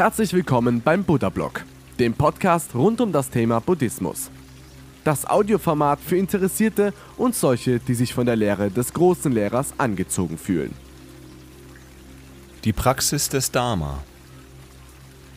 [0.00, 1.62] Herzlich willkommen beim Buddha Blog,
[1.98, 4.30] dem Podcast rund um das Thema Buddhismus.
[5.04, 10.38] Das Audioformat für Interessierte und solche, die sich von der Lehre des großen Lehrers angezogen
[10.38, 10.74] fühlen.
[12.64, 14.02] Die Praxis des Dharma.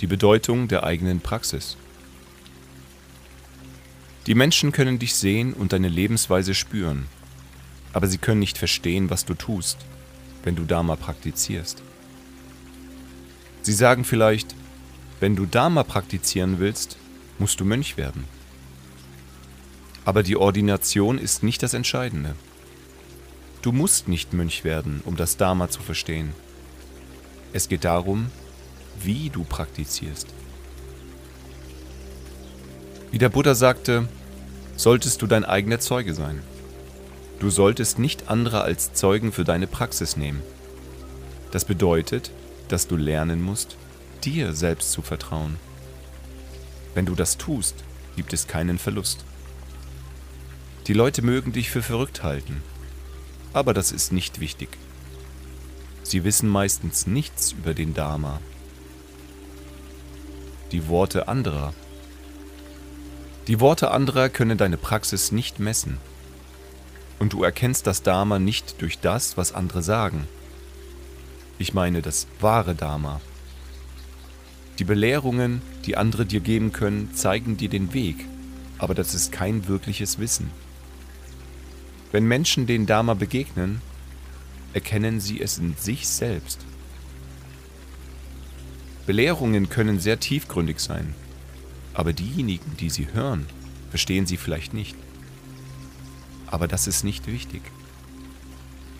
[0.00, 1.76] Die Bedeutung der eigenen Praxis.
[4.28, 7.06] Die Menschen können dich sehen und deine Lebensweise spüren,
[7.92, 9.78] aber sie können nicht verstehen, was du tust,
[10.44, 11.82] wenn du Dharma praktizierst.
[13.64, 14.54] Sie sagen vielleicht,
[15.20, 16.98] wenn du Dharma praktizieren willst,
[17.38, 18.24] musst du Mönch werden.
[20.04, 22.34] Aber die Ordination ist nicht das Entscheidende.
[23.62, 26.34] Du musst nicht Mönch werden, um das Dharma zu verstehen.
[27.54, 28.26] Es geht darum,
[29.02, 30.26] wie du praktizierst.
[33.10, 34.08] Wie der Buddha sagte,
[34.76, 36.42] solltest du dein eigener Zeuge sein.
[37.40, 40.42] Du solltest nicht andere als Zeugen für deine Praxis nehmen.
[41.50, 42.30] Das bedeutet,
[42.68, 43.76] dass du lernen musst,
[44.24, 45.56] dir selbst zu vertrauen.
[46.94, 47.84] Wenn du das tust,
[48.16, 49.24] gibt es keinen Verlust.
[50.86, 52.62] Die Leute mögen dich für verrückt halten,
[53.52, 54.68] aber das ist nicht wichtig.
[56.02, 58.40] Sie wissen meistens nichts über den Dharma.
[60.72, 61.72] Die Worte anderer.
[63.46, 65.98] Die Worte anderer können deine Praxis nicht messen.
[67.18, 70.26] Und du erkennst das Dharma nicht durch das, was andere sagen.
[71.58, 73.20] Ich meine das wahre Dharma.
[74.78, 78.16] Die Belehrungen, die andere dir geben können, zeigen dir den Weg,
[78.78, 80.50] aber das ist kein wirkliches Wissen.
[82.10, 83.80] Wenn Menschen den Dharma begegnen,
[84.72, 86.60] erkennen sie es in sich selbst.
[89.06, 91.14] Belehrungen können sehr tiefgründig sein,
[91.92, 93.46] aber diejenigen, die sie hören,
[93.90, 94.96] verstehen sie vielleicht nicht.
[96.46, 97.62] Aber das ist nicht wichtig.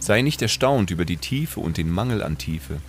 [0.00, 2.80] Sei nicht erstaunt über die Tiefe und den Mangel an Tiefe.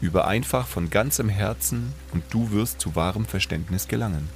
[0.00, 4.28] Übe einfach von ganzem Herzen und du wirst zu wahrem Verständnis gelangen.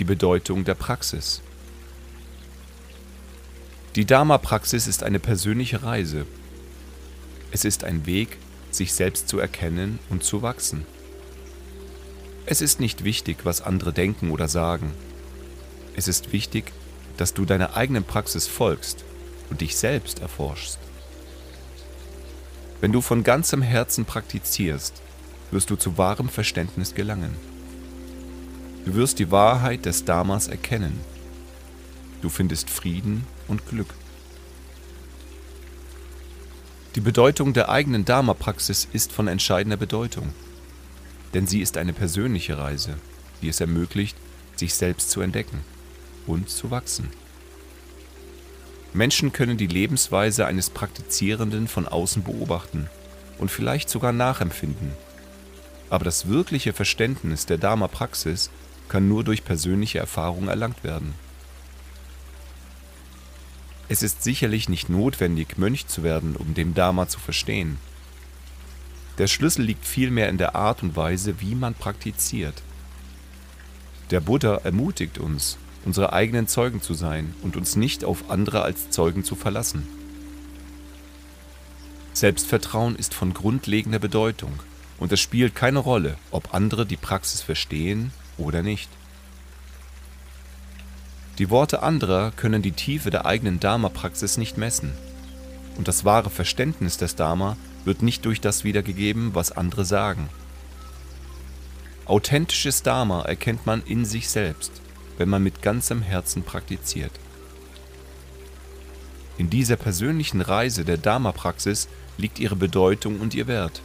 [0.00, 1.42] Die Bedeutung der Praxis.
[3.94, 6.26] Die Dharma-Praxis ist eine persönliche Reise.
[7.52, 8.38] Es ist ein Weg,
[8.72, 10.84] sich selbst zu erkennen und zu wachsen.
[12.46, 14.92] Es ist nicht wichtig, was andere denken oder sagen.
[15.94, 16.72] Es ist wichtig,
[17.16, 19.04] dass du deiner eigenen Praxis folgst
[19.50, 20.78] und dich selbst erforschst.
[22.80, 25.00] Wenn du von ganzem Herzen praktizierst,
[25.50, 27.34] wirst du zu wahrem Verständnis gelangen.
[28.84, 31.00] Du wirst die Wahrheit des Dharmas erkennen.
[32.20, 33.94] Du findest Frieden und Glück.
[36.94, 40.32] Die Bedeutung der eigenen Dharma-Praxis ist von entscheidender Bedeutung,
[41.32, 42.96] denn sie ist eine persönliche Reise,
[43.42, 44.16] die es ermöglicht,
[44.56, 45.64] sich selbst zu entdecken
[46.26, 47.10] und zu wachsen.
[48.92, 52.88] Menschen können die Lebensweise eines Praktizierenden von außen beobachten
[53.38, 54.92] und vielleicht sogar nachempfinden.
[55.90, 58.50] Aber das wirkliche Verständnis der Dharma-Praxis
[58.88, 61.14] kann nur durch persönliche Erfahrung erlangt werden.
[63.88, 67.78] Es ist sicherlich nicht notwendig, Mönch zu werden, um den Dharma zu verstehen.
[69.18, 72.62] Der Schlüssel liegt vielmehr in der Art und Weise, wie man praktiziert.
[74.10, 78.90] Der Buddha ermutigt uns, unsere eigenen Zeugen zu sein und uns nicht auf andere als
[78.90, 79.86] Zeugen zu verlassen.
[82.12, 84.52] Selbstvertrauen ist von grundlegender Bedeutung
[84.98, 88.88] und es spielt keine Rolle, ob andere die Praxis verstehen oder nicht.
[91.38, 94.92] Die Worte anderer können die Tiefe der eigenen Dharma-Praxis nicht messen.
[95.76, 100.28] Und das wahre Verständnis des Dharma wird nicht durch das wiedergegeben, was andere sagen.
[102.04, 104.83] Authentisches Dharma erkennt man in sich selbst
[105.18, 107.12] wenn man mit ganzem Herzen praktiziert.
[109.36, 111.88] In dieser persönlichen Reise der Dharma-Praxis
[112.18, 113.82] liegt ihre Bedeutung und ihr Wert,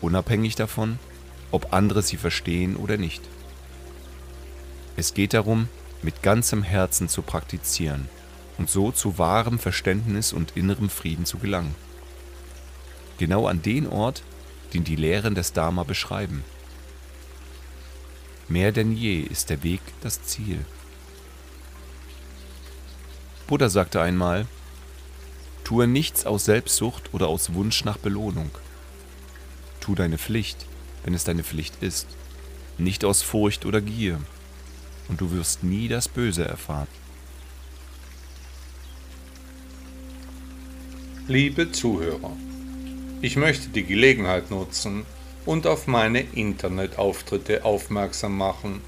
[0.00, 0.98] unabhängig davon,
[1.50, 3.22] ob andere sie verstehen oder nicht.
[4.96, 5.68] Es geht darum,
[6.02, 8.08] mit ganzem Herzen zu praktizieren
[8.58, 11.74] und so zu wahrem Verständnis und innerem Frieden zu gelangen.
[13.18, 14.22] Genau an den Ort,
[14.74, 16.44] den die Lehren des Dharma beschreiben.
[18.48, 20.64] Mehr denn je ist der Weg das Ziel.
[23.46, 24.46] Buddha sagte einmal,
[25.64, 28.50] tue nichts aus Selbstsucht oder aus Wunsch nach Belohnung.
[29.80, 30.66] Tu deine Pflicht,
[31.04, 32.06] wenn es deine Pflicht ist,
[32.78, 34.20] nicht aus Furcht oder Gier,
[35.08, 36.88] und du wirst nie das Böse erfahren.
[41.26, 42.32] Liebe Zuhörer,
[43.22, 45.06] ich möchte die Gelegenheit nutzen,
[45.46, 48.82] und auf meine Internetauftritte aufmerksam machen.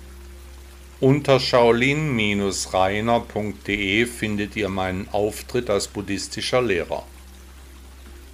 [1.00, 7.04] Unter shaolin-reiner.de findet ihr meinen Auftritt als buddhistischer Lehrer.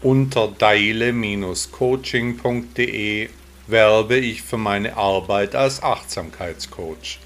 [0.00, 3.28] Unter deile-coaching.de
[3.66, 7.18] werbe ich für meine Arbeit als Achtsamkeitscoach.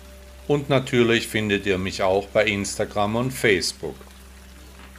[0.49, 3.97] Und natürlich findet ihr mich auch bei Instagram und Facebook.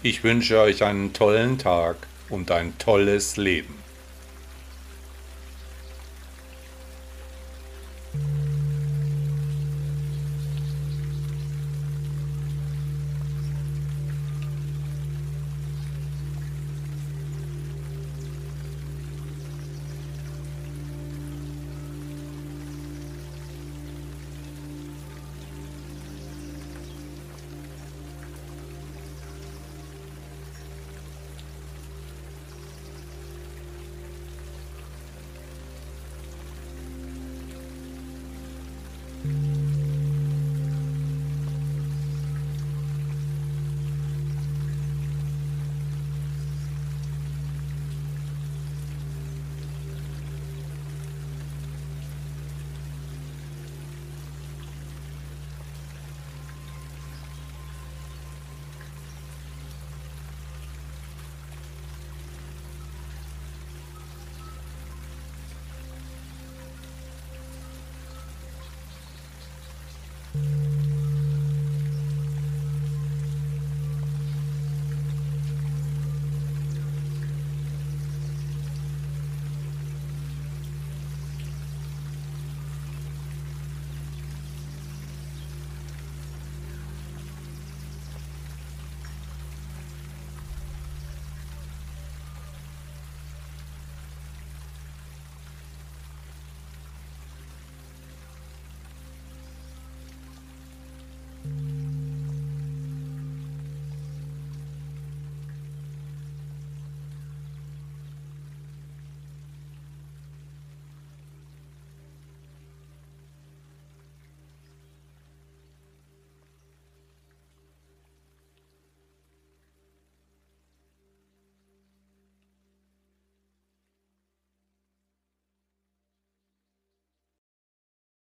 [0.03, 1.95] Ich wünsche euch einen tollen Tag
[2.29, 3.86] und ein tolles Leben.